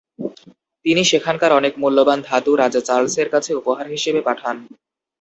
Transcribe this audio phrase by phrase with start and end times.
[0.85, 4.55] তিনি সেখানকার অনেক মূল্যবান ধাতু রাজা চার্লসের কাছে উপহার হিসেবে পাঠান।